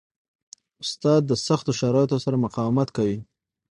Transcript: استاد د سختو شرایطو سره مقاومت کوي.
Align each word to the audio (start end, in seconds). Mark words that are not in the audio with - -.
استاد 0.83 1.21
د 1.27 1.31
سختو 1.45 1.71
شرایطو 1.79 2.17
سره 2.25 2.35
مقاومت 2.45 2.87
کوي. 2.97 3.17